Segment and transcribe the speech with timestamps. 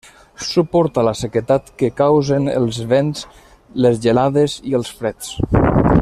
[0.43, 3.21] Suporta la sequedat que causen els vents,
[3.87, 5.35] les gelades i els freds.